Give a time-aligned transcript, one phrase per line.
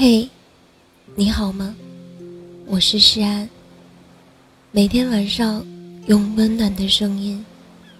[0.00, 0.30] 嘿，
[1.16, 1.74] 你好吗？
[2.66, 3.50] 我是诗安。
[4.70, 5.66] 每天晚上
[6.06, 7.44] 用温暖的声音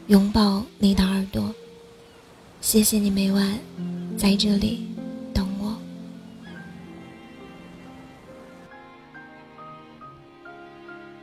[0.07, 1.53] 拥抱你的耳朵。
[2.61, 3.59] 谢谢你每晚
[4.17, 4.87] 在这里
[5.35, 5.77] 等我。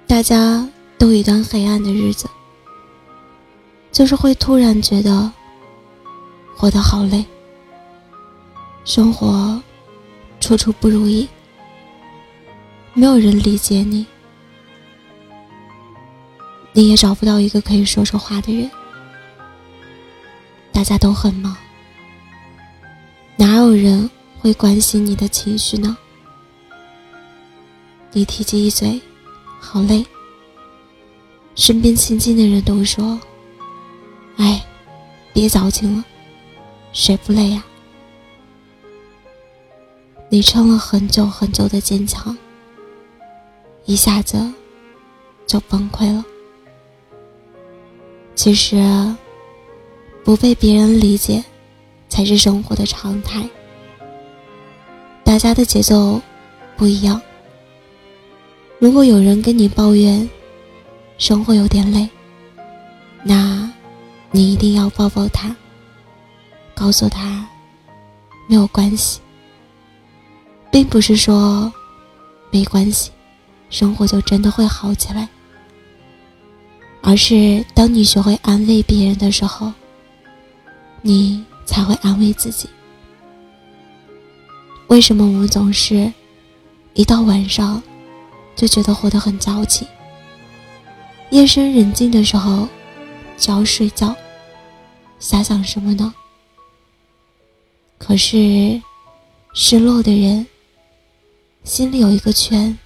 [0.05, 0.68] 大家
[0.98, 2.30] 都一段黑暗的日子，
[3.94, 5.32] 就是会突然觉得
[6.54, 7.23] 活得好累，
[8.84, 9.64] 生活。
[10.45, 11.27] 处处不如意，
[12.94, 14.05] 没有人理解你，
[16.72, 18.70] 你也找不到一个可以说说话的人。
[20.72, 21.58] 大家都很忙，
[23.38, 25.98] 哪有人会关心你的情绪呢？
[28.12, 29.02] 你提及一嘴，
[29.59, 30.05] 好累。
[31.55, 33.20] 身边亲近的人都说
[34.38, 34.64] ：“哎，
[35.34, 36.05] 别矫情了，
[36.94, 37.66] 谁不累呀？”
[40.30, 42.36] 你撑了很久很久的坚强，
[43.86, 44.54] 一下子
[45.45, 46.26] 就崩溃了。
[48.34, 49.16] 其实，
[50.23, 51.44] 不被别人理解，
[52.09, 53.48] 才是生活的常态。
[55.23, 56.22] 大家的节奏
[56.76, 57.22] 不一样。
[58.80, 60.30] 如果有人跟你抱怨
[61.17, 62.10] 生活有点累，
[63.23, 63.72] 那
[64.32, 65.56] 你一定要抱抱他，
[66.76, 67.48] 告诉他
[68.50, 69.22] 没有关系。
[70.76, 71.72] 并不是说
[72.52, 73.09] 没关系，
[73.70, 75.30] 生活就真的会好起来，
[77.02, 79.72] 而是当你学会安慰别人的时候，
[81.02, 82.67] 你才会安慰自己。
[84.88, 86.12] 为什么我们总是
[86.94, 87.82] 一到晚上
[88.54, 89.88] 就觉得活得很矫情？
[91.30, 92.67] 夜深人静的时候
[93.38, 94.14] 就要睡觉，
[95.20, 96.14] 瞎想什么呢？
[97.98, 98.82] 可是
[99.54, 100.45] 失落的人。
[101.66, 102.77] 心里有一个圈，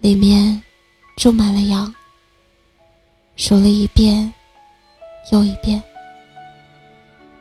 [0.00, 0.60] 里面
[1.16, 1.94] 住满了羊。
[3.36, 4.34] 数了一遍
[5.30, 5.80] 又一遍。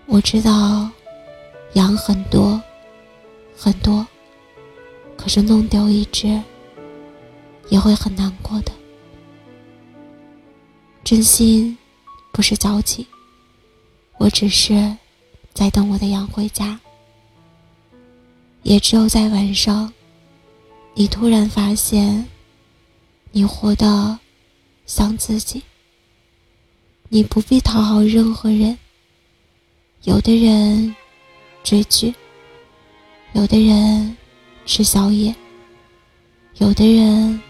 [0.05, 0.87] 我知道
[1.73, 2.61] 羊很多
[3.57, 4.05] 很多，
[5.17, 6.39] 可是弄丢一只
[7.69, 8.71] 也会很难过的。
[11.03, 11.75] 真心
[12.31, 13.03] 不是矫情，
[14.19, 14.95] 我只是
[15.51, 16.79] 在等我的羊回家。
[18.61, 19.91] 也只有在晚上。
[20.93, 22.27] 你突然发现，
[23.31, 24.19] 你活得
[24.85, 25.63] 像自己。
[27.07, 28.77] 你不必讨好任何人。
[30.03, 30.93] 有的人
[31.63, 32.13] 追剧，
[33.33, 34.17] 有的人
[34.65, 35.33] 吃宵夜，
[36.57, 37.41] 有的人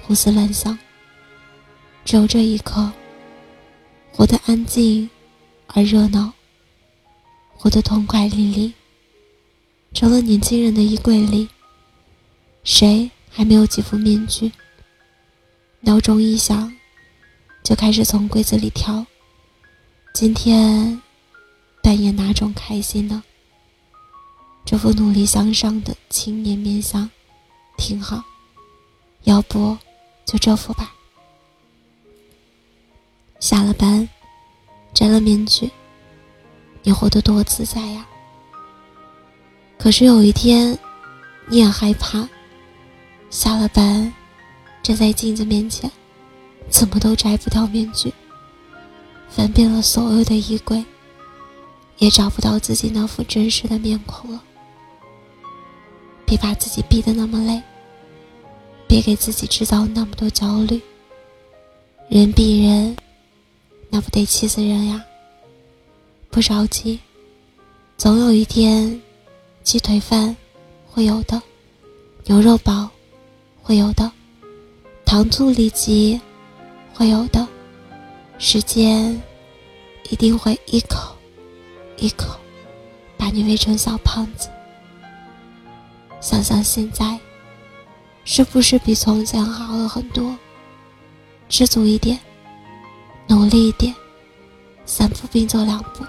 [0.00, 0.76] 胡思乱想。
[2.04, 2.90] 只有这一刻，
[4.12, 5.08] 活得安静
[5.66, 6.32] 而热闹，
[7.54, 8.72] 活得痛快淋漓，
[9.92, 11.46] 成了年轻人的衣柜里。
[12.64, 14.52] 谁还没有几副面具？
[15.80, 16.72] 闹钟一响，
[17.64, 19.04] 就开始从柜子里挑。
[20.14, 21.02] 今天
[21.82, 23.20] 扮演哪种开心呢？
[24.64, 27.10] 这副努力向上的青年面相
[27.76, 28.22] 挺好，
[29.24, 29.76] 要不
[30.24, 30.94] 就这副吧。
[33.40, 34.08] 下了班，
[34.94, 35.68] 摘了面具，
[36.84, 38.06] 你活得多自在呀！
[39.80, 40.78] 可是有一天，
[41.48, 42.28] 你也害怕。
[43.32, 44.12] 下了班，
[44.82, 45.90] 站在镜子面前，
[46.68, 48.12] 怎么都摘不掉面具。
[49.30, 50.84] 翻遍了所有的衣柜，
[51.96, 54.42] 也找不到自己那副真实的面孔了。
[56.26, 57.62] 别把自己逼得那么累，
[58.86, 60.78] 别给自己制造那么多焦虑。
[62.10, 62.94] 人比人，
[63.88, 65.02] 那不得气死人呀！
[66.28, 67.00] 不着急，
[67.96, 69.00] 总有一天，
[69.62, 70.36] 鸡腿饭
[70.86, 71.40] 会有的，
[72.26, 72.90] 牛肉堡。
[73.62, 74.10] 会有的，
[75.04, 76.20] 糖醋里脊
[76.92, 77.46] 会有的，
[78.36, 79.20] 时间
[80.10, 81.16] 一定会一口
[81.96, 82.36] 一口
[83.16, 84.48] 把你喂成小胖子。
[86.20, 87.18] 想想现在，
[88.24, 90.36] 是不是比从前好了很多？
[91.48, 92.18] 知足一点，
[93.28, 93.94] 努力一点，
[94.84, 96.04] 三步并作两步，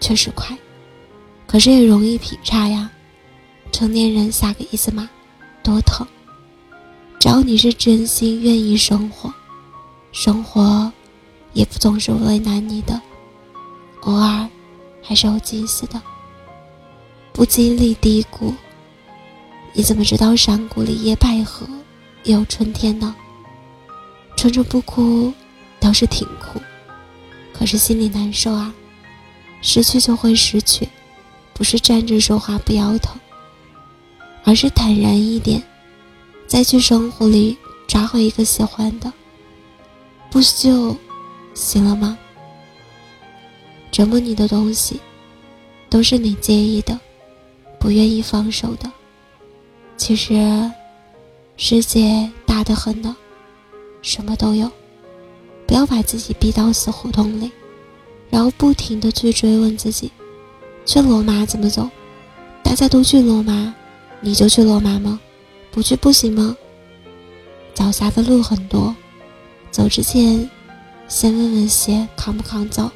[0.00, 0.56] 确实快，
[1.48, 2.88] 可是也容易劈叉呀。
[3.72, 5.08] 成年人下个一字马，
[5.62, 6.06] 多疼。
[7.24, 9.32] 只要你是真心愿意生活，
[10.12, 10.92] 生活
[11.54, 13.00] 也不总是为难你的，
[14.02, 14.46] 偶尔
[15.02, 15.98] 还是有惊喜的。
[17.32, 18.52] 不经历低谷，
[19.72, 21.66] 你怎么知道山谷里野百合
[22.24, 23.16] 也有春天呢？
[24.36, 25.32] 春春不哭
[25.80, 26.60] 倒是挺苦，
[27.54, 28.70] 可是心里难受啊。
[29.62, 30.86] 失去就会失去，
[31.54, 33.18] 不是站着说话不腰疼，
[34.44, 35.62] 而是坦然一点，
[36.46, 37.56] 再去生活里
[37.86, 39.12] 抓回一个喜欢的，
[40.30, 40.96] 不就
[41.54, 42.16] 行了吗？
[43.90, 45.00] 折磨你的东西，
[45.88, 46.98] 都是你介意的，
[47.78, 48.90] 不愿意放手的。
[49.96, 50.70] 其实，
[51.56, 53.16] 世界大得很呢，
[54.02, 54.70] 什么都有。
[55.66, 57.50] 不要把自己逼到死胡同里，
[58.28, 60.10] 然后不停的去追问自己：
[60.84, 61.88] 去罗马怎么走？
[62.62, 63.74] 大家都去罗马，
[64.20, 65.20] 你就去罗马吗？
[65.74, 66.56] 不去不行吗？
[67.74, 68.94] 脚下的路很多，
[69.72, 70.48] 走之前
[71.08, 72.88] 先问问鞋扛不扛走。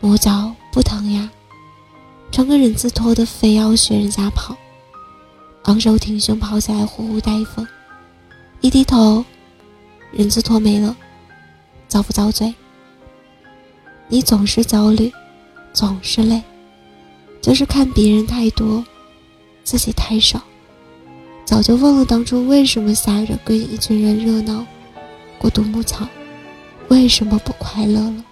[0.00, 1.30] 磨脚不疼呀，
[2.32, 4.56] 穿个人字拖的非要学人家跑，
[5.64, 7.68] 昂首挺胸跑起来呼呼带风，
[8.62, 9.22] 一低头，
[10.12, 10.96] 人字拖没了。
[11.88, 12.54] 遭不遭罪？
[14.08, 15.12] 你总是焦虑，
[15.74, 16.42] 总是累，
[17.42, 18.82] 就是看别人太多，
[19.62, 20.42] 自己太少，
[21.44, 24.66] 早就忘了当初为什么夏日跟一群人热闹
[25.38, 26.08] 过独木桥，
[26.88, 28.24] 为什么不快乐了？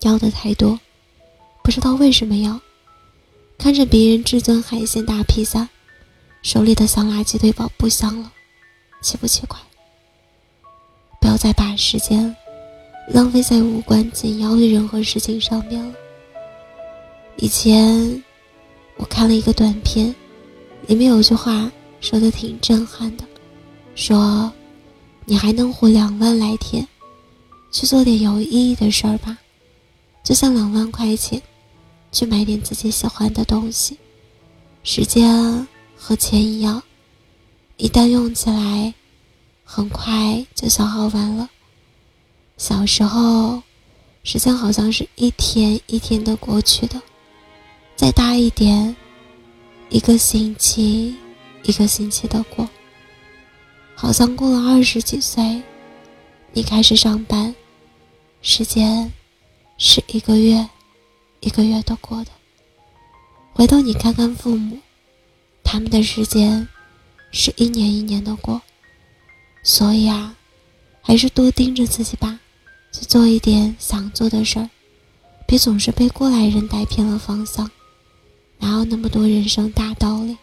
[0.00, 0.80] 要的太多，
[1.62, 2.58] 不知道为什么要，
[3.58, 5.68] 看着别人至尊海鲜大披萨，
[6.42, 8.32] 手里的香辣鸡腿堡不香了，
[9.02, 9.58] 奇不奇怪？
[11.20, 12.34] 不要再把时间
[13.08, 15.94] 浪费在无关紧要的任何事情上面了。
[17.36, 18.22] 以前
[18.96, 20.14] 我看了一个短片，
[20.90, 21.70] 里面有句话
[22.00, 23.24] 说的挺震撼的，
[23.94, 24.52] 说
[25.24, 26.84] ：“你还能活两万来天，
[27.70, 29.38] 去做点有意义的事儿吧，
[30.24, 31.40] 就像两万块钱
[32.10, 33.96] 去买点自己喜欢的东西。
[34.82, 35.64] 时间
[35.96, 36.82] 和钱一样，
[37.76, 38.92] 一旦用起来。”
[39.62, 41.48] 很快就消耗完了。
[42.56, 43.62] 小时候，
[44.24, 47.00] 时间好像是一天一天的过去的。
[47.94, 48.96] 再大一点，
[49.90, 51.16] 一个星期
[51.64, 52.68] 一个星期的过。
[53.96, 55.60] 好像过了二十几岁，
[56.52, 57.54] 你开始上班，
[58.40, 59.12] 时间
[59.76, 60.66] 是一个月
[61.40, 62.30] 一个月的过的。
[63.52, 64.78] 回头你看看父母，
[65.64, 66.66] 他们的时间
[67.32, 68.62] 是一年一年的过。
[69.64, 70.36] 所以啊，
[71.02, 72.38] 还是多盯着自己吧，
[72.92, 74.70] 去做一点想做的事儿，
[75.46, 77.68] 别总是被过来人带偏了方向。
[78.60, 80.36] 哪有那么多人生大道理？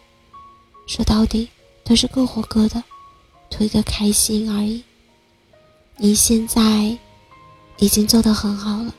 [0.86, 1.48] 说到底，
[1.84, 2.82] 都是各活各的，
[3.48, 4.82] 图一个开心而已。
[5.96, 6.98] 你现在
[7.78, 8.92] 已经做得很好了，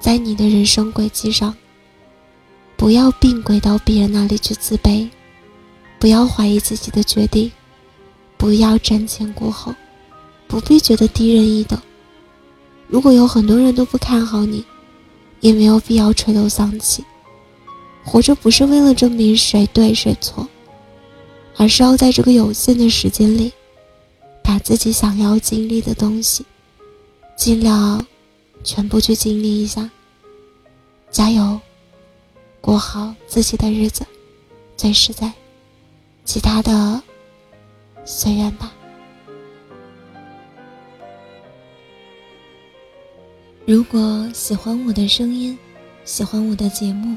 [0.00, 1.54] 在你的人生轨迹上，
[2.76, 5.08] 不要并轨到别人那里去自卑，
[5.98, 7.52] 不要怀疑自己的决定。
[8.36, 9.74] 不要瞻前顾后，
[10.46, 11.80] 不必觉得低人一等。
[12.88, 14.64] 如果有很多人都不看好你，
[15.40, 17.02] 也没有必要垂头丧气。
[18.04, 20.46] 活着不是为了证明谁对谁错，
[21.56, 23.52] 而是要在这个有限的时间里，
[24.42, 26.44] 把自己想要经历的东西，
[27.36, 28.04] 尽量
[28.62, 29.90] 全部去经历一下。
[31.10, 31.58] 加油，
[32.60, 34.04] 过好自己的日子，
[34.76, 35.32] 最实在。
[36.24, 37.02] 其他的。
[38.06, 38.70] 随缘吧。
[43.64, 45.58] 如果喜欢我的声音，
[46.04, 47.16] 喜欢我的节目，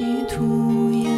[0.00, 1.09] 玉兔也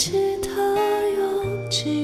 [0.00, 1.99] 记得有几